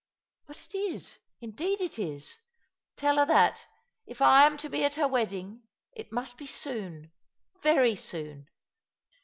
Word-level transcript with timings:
"But 0.47 0.57
it 0.65 0.73
is; 0.73 1.19
indeed 1.41 1.79
it 1.79 1.99
is. 1.99 2.39
Tell 2.95 3.17
her 3.17 3.25
that, 3.27 3.67
if 4.07 4.19
I 4.19 4.47
am 4.47 4.57
to 4.57 4.67
be 4.67 4.83
at 4.83 4.95
her 4.95 5.07
wedding, 5.07 5.61
it 5.91 6.11
must 6.11 6.37
be 6.39 6.47
soon, 6.47 7.11
very 7.61 7.93
soon. 7.95 8.47